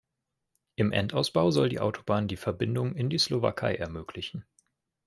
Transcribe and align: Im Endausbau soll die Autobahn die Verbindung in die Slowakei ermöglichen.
Im 0.77 0.91
Endausbau 0.93 1.51
soll 1.51 1.69
die 1.69 1.79
Autobahn 1.79 2.27
die 2.27 2.35
Verbindung 2.35 2.95
in 2.95 3.11
die 3.11 3.19
Slowakei 3.19 3.75
ermöglichen. 3.75 4.47